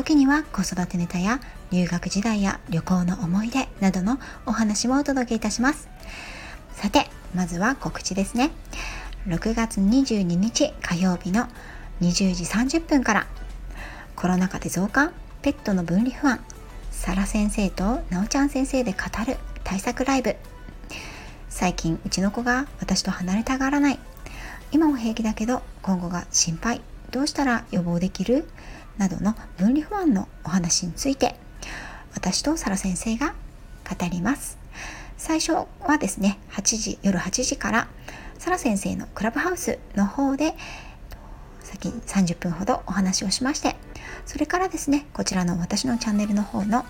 [0.00, 1.40] 時には子育てネタや
[1.70, 5.90] 留学時代や旅行の思い出などのお話もお届けいたします。
[6.72, 8.50] さてまずは告知ですね。
[9.26, 11.48] 6月22日火曜日の
[12.00, 13.26] 20時30分から。
[14.16, 15.12] コロナ禍で増加
[15.42, 16.40] ペットの分離不安。
[16.90, 20.36] サラ先生となおちゃん先生で語る対策ライブ。
[21.50, 23.98] 最近うちの子が私と離れたがらない。
[24.72, 26.80] 今は平気だけど今後が心配。
[27.10, 28.48] どうしたら予防できる？
[28.98, 31.34] などの分離不安のお話について
[32.14, 33.34] 私とサラ先生が
[33.88, 34.58] 語ります。
[35.16, 37.88] 最初はですね8時夜8時から
[38.38, 40.54] サラ先生のクラブハウスの方で
[41.62, 43.76] 先に30分ほどお話をしまして
[44.24, 46.86] それからですねこちらの私のチャンネルの方の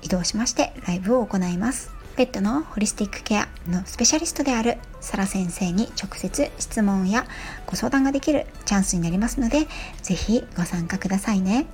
[0.00, 1.97] 移動しましてライブを行います。
[2.18, 7.24] ペットのホリスティックケアのスペシャリストであるサラ先生に直接質問や
[7.64, 9.68] ご相談ができるチャンスになりますので
[10.02, 11.66] 是非ご参加くださいね。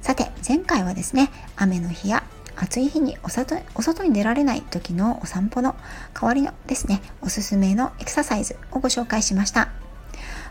[0.00, 2.24] さて前回はですね雨の日や
[2.56, 5.76] 暑い日にお外お外に出られない時のお散歩の
[6.14, 9.68] 代わりのですねおすすめのエクササイズをご紹介しました。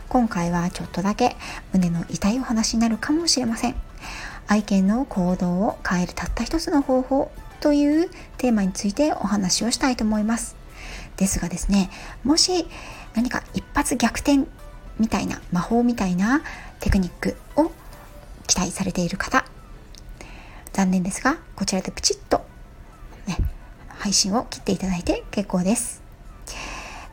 [0.08, 1.34] 今回はちょっとだけ
[1.72, 3.74] 胸の痛いお話になるかもしれません。
[4.46, 10.56] 愛犬の行動を変えるたった一つの方法というテーマについてお話をしたいと思います。
[11.16, 11.90] ですがですね
[12.24, 12.66] もし
[13.14, 14.46] 何か一発逆転
[14.98, 16.42] みたいな魔法みたいな
[16.80, 17.72] テクニックを
[18.46, 19.44] 期待されている方
[20.72, 22.44] 残念ですがこちらでプチッと、
[23.26, 23.36] ね、
[23.88, 26.02] 配信を切っていただいて結構です。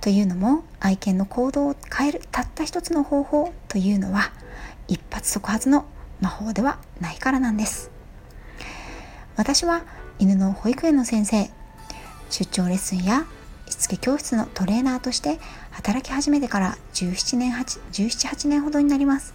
[0.01, 4.31] というのも愛犬の行動を変えるたった一つの方法というのは
[4.87, 5.85] 一発即発の
[6.21, 7.89] 魔法ではないからなんです。
[9.35, 9.83] 私は
[10.17, 11.49] 犬の保育園の先生。
[12.29, 13.25] 出張レッスンや
[13.67, 15.39] しつけ教室のトレーナーとして
[15.71, 19.33] 働き始めてから17年8 17、8年ほどになります。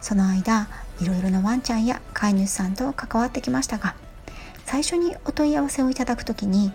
[0.00, 0.68] その間
[1.00, 3.96] いろいろなワンちゃんや飼い主さんと関わってきましたが
[4.64, 6.72] 最初にお問い合わせをいただく時に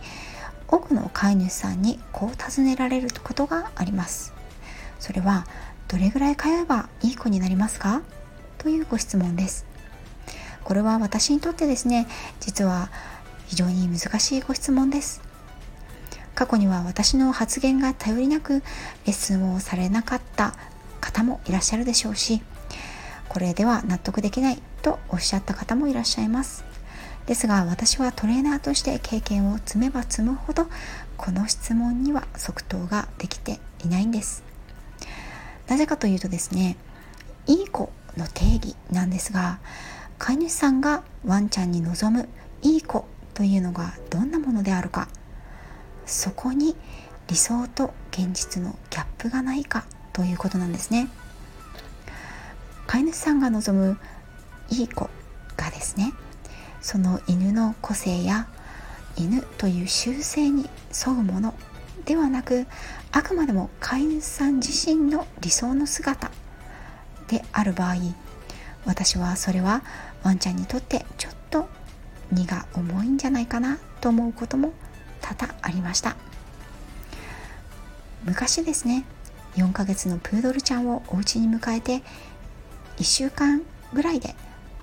[0.67, 4.33] 多くの飼い主さんにこう尋ねられることがあります。
[4.99, 5.45] それは
[5.87, 8.01] どれぐらい通えばいい子になりますか？
[8.57, 9.65] というご質問です。
[10.63, 12.07] これは私にとってですね
[12.39, 12.89] 実は
[13.47, 15.21] 非常に難しいご質問です。
[16.35, 18.61] 過去には私の発言が頼りなくレ
[19.07, 20.53] ッスンをされなかった
[20.99, 22.41] 方もいらっしゃるでしょうし
[23.29, 26.63] これでは納得できないとおっしゃった方もいらっしゃいます。
[27.25, 30.67] ですが私はトレーナーとして経験を積めば積むほど
[31.15, 34.43] この質問には即答ができていないんです。
[35.67, 36.77] なぜかというとですね
[37.47, 39.59] いい子の定義なんですが
[40.19, 42.29] 飼い主さんがワンちゃんに望む
[42.61, 45.07] いい子というのがどんなものであるか。
[46.05, 46.75] そこに
[47.27, 51.07] 理想と現実のギャップがないかということなんですね。
[52.88, 53.97] 飼い主さんが望む
[54.69, 55.09] いい子
[55.57, 56.13] がですね
[56.81, 58.47] その犬の個性や
[59.16, 60.69] 犬という習性に
[61.05, 61.53] 沿うもの
[62.05, 62.66] ではなく
[63.11, 66.31] あくまでも飼い主さん自身の理想の姿
[67.27, 67.95] である場合
[68.85, 69.81] 私はそれは
[70.23, 71.67] ワンちゃんにとってちょっと
[72.33, 74.73] 荷が重いんじゃないかなと思うことも
[75.21, 76.16] 多々ありました。
[78.25, 79.05] 昔ですね
[79.55, 82.01] 4ヶ月のプードルちゃんをお家に迎えて
[82.97, 83.61] 1週間
[83.93, 84.35] ぐらいで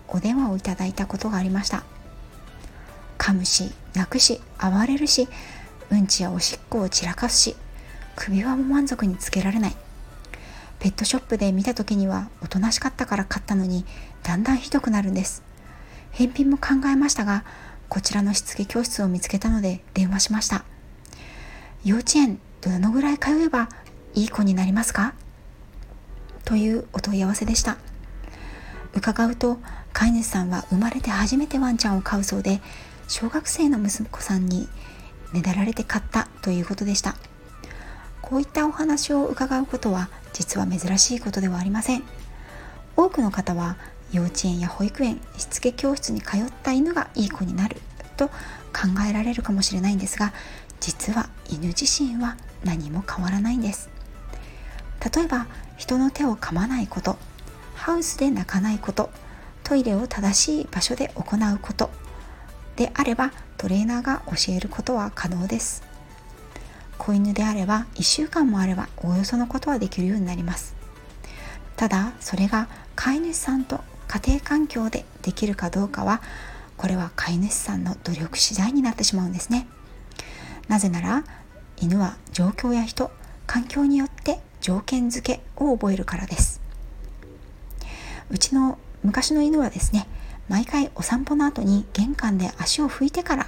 [0.09, 1.85] お電話をいただいたことがありました。
[3.19, 5.29] 噛むし泣くし暴れるし
[5.91, 7.57] うんちやおしっこを散らかすし
[8.17, 9.77] 首輪も満足につけられない。
[10.79, 13.85] ペットショップで見た時にはおとなしかったから買ったのに
[14.23, 15.43] だんだんひどくなるんです。
[16.11, 17.45] 返品も考えましたが
[17.89, 20.65] こちらのしつけ教室を見つけたので電話しました。
[21.85, 23.69] 幼稚園どのぐらい通えば
[24.15, 25.15] いい子になりますか？
[26.45, 27.79] というお問い合わせでした。
[28.95, 29.59] 伺うと
[29.93, 32.61] 飼い主さんは生まれて初めてワンちゃんを飼うそうで
[33.09, 34.69] 小学生の息子さんに
[35.33, 37.17] ねだられて買ったということでした。
[38.21, 42.05] こういったお話を伺うことは実は珍しいことではありません。
[42.97, 43.77] 多くの方は
[44.13, 47.77] 幼稚園や保育園しつけ教室に通った犬がいい子になる
[48.17, 48.35] と考
[49.09, 50.33] えられるかもしれないんですが
[50.81, 53.91] 実は犬自身は何も変わらないんです。
[55.15, 55.47] 例えば
[55.77, 57.17] 人の手を噛まないこと
[57.75, 59.11] ハウスで泣かないこと
[59.65, 61.91] トイレを正しい場所で行うこと
[62.77, 65.83] であればトレーナーが教えることは可能です。
[66.99, 70.75] 子犬であれば1週間もあればおおよそのことはできるようになります。
[71.77, 73.81] ただそれが飼い主さんと
[74.11, 76.21] 家庭環境でできるかどうかは
[76.77, 79.69] これは飼い主さんの努力次第になってしまうんですね。
[80.67, 81.25] なぜなら
[81.77, 83.13] 犬は状況や人
[83.47, 86.61] 環境によって条件付けを覚えるからです。
[88.31, 90.09] うちの昔の犬はですね
[90.49, 93.47] 毎回お散歩の後に玄関で足を拭いてから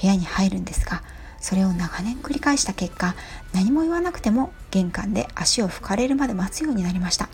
[0.00, 1.04] 部屋に入るんですが
[1.40, 3.14] それを長年繰り返した結果
[3.52, 7.28] 何も言わなくても玄関で足を拭かれるまで待つようになりました。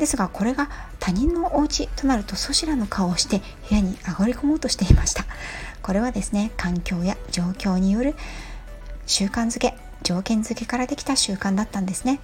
[0.00, 5.26] ですがこれが他人のお家となるとそちらの顔をして部屋に上がり込もうとしていました。
[5.82, 8.14] これはですね環境や状況による
[9.06, 12.18] 習慣づけ条件付けからできた習慣だったんですね。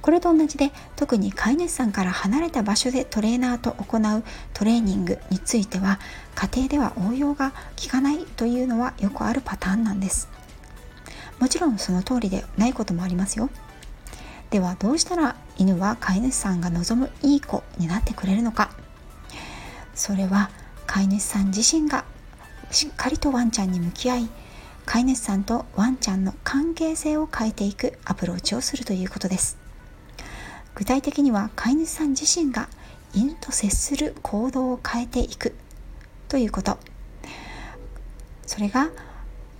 [0.00, 4.22] これと同じで特に飼い主さんから離れた場所でトレーナーと行う
[4.52, 5.98] トレーニングについては
[6.34, 7.52] 家庭では応用が
[7.82, 10.28] 効かないというのはよくあるパターンなんです。
[11.40, 13.50] もちろんその通りでないこともありますよ。
[14.54, 18.70] ではどうしたら犬は飼い主さんが望むいい子になってくれるのか。
[19.96, 20.48] それは
[20.86, 22.04] 飼い主さん自身が
[22.70, 24.28] しっかりとワンちゃんに向き合い
[24.86, 29.58] 飼い主さんとワンちゃんの関係性を変えていくアプローチをするということです。
[30.76, 32.68] 具体的には飼い主さん自身が
[33.12, 35.56] 犬と接する行動を変えていく
[36.28, 36.78] ということ。
[38.46, 38.90] それが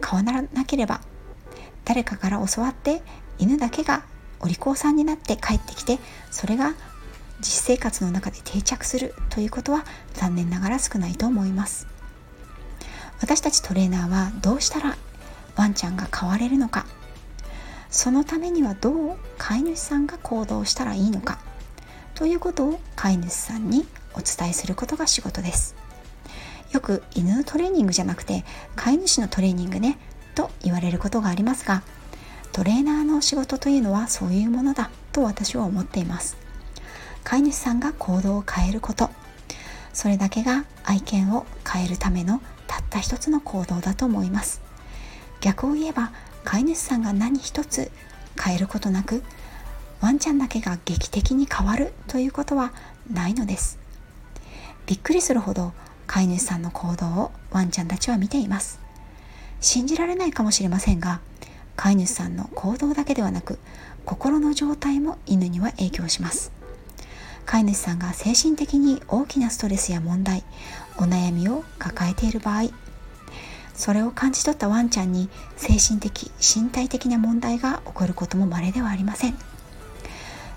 [0.00, 1.00] 変わらなければ
[1.84, 3.02] 誰かから教わって
[3.40, 4.04] 犬だけが
[4.44, 5.98] お利口さんになって帰ってきて
[6.30, 6.74] それが
[7.40, 11.86] 実生活の中で定着するということは残念ながら少ないと思います。
[13.20, 14.96] 私たちトレーナーはどうしたら
[15.56, 16.84] ワンちゃんが変われるのか
[17.88, 21.38] そのためにはどう飼い主さんが行動したらいいのか
[22.14, 25.74] ということを飼い主さんにお伝えすることが仕事です。
[26.72, 28.44] よく犬のトレーニングじゃなくて
[28.74, 29.96] 飼い主のトレーニングね
[30.34, 31.84] と言われることがありますが
[32.54, 36.36] トレーナーの仕事というのはそういうものだと私は思っています。
[37.24, 39.10] 飼い主さんが行動を変えること。
[39.92, 44.60] それだけが愛犬を変えるためのたった一つの行動だと思います。
[45.40, 46.12] 逆を言えば
[46.44, 47.90] 飼い主さんが何一つ
[48.40, 49.24] 変えることなく
[50.00, 52.72] ワンちゃんだけが劇的に変わるということは
[53.12, 53.80] ないのです。
[54.86, 55.72] びっくりするほど
[56.06, 58.78] 飼い主さんの行動をワンちゃんたちは見ています。
[59.60, 61.20] 信じられないかもしれませんが
[61.76, 63.58] 飼い主さんの行動だけではなく
[64.04, 66.52] 心の状態も犬には影響します。
[67.46, 70.44] 飼い主さんが精神的に大きなストレスや問題
[70.96, 72.70] お悩みを抱えている場合
[73.74, 79.34] それを感じ取ったワンちゃんに精神的身体的な問題が起こることも稀ではありません。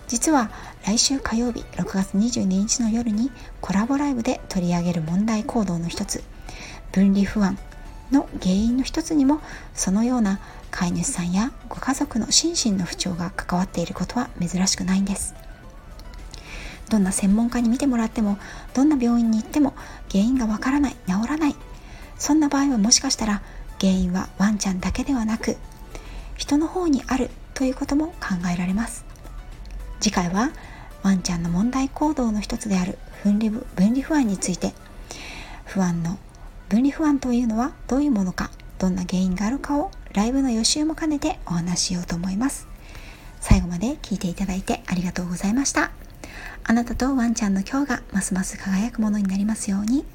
[0.07, 0.49] 実は
[0.85, 3.29] 来週火曜日6月22日の夜に
[3.59, 6.23] コラボライブで取り上げる問題行動の一つ
[6.93, 7.57] 分離不安
[8.12, 9.42] の原因の一つにも
[9.74, 10.39] そのような
[10.71, 15.36] 飼い主さんやご家族の心身の不調が関わっていることは珍しくないんです。
[16.89, 18.38] どんな専門家に見てもらっても
[18.74, 19.74] どんな病院に行っても
[20.09, 21.56] 原因がわからない治らない。
[22.18, 23.42] そんな場合はもしかしたら
[23.80, 25.57] 原因はワンちゃんだけではなく
[26.36, 29.06] 人の方にあるということも考えられます。
[30.00, 30.51] 次回は
[31.04, 34.74] ワンちゃんの問題行動の一つである分離分離不安について
[35.65, 36.18] 不安の
[36.69, 42.68] 分離不安というのはどういうものかどんな原因があるかをライブの予習も兼ねてお話ししようと思います。
[43.39, 45.92] 最後まで聞いていただいてありがとうございました。
[46.63, 50.06] あなたとワンちゃんの今日がますます輝くものになりますように。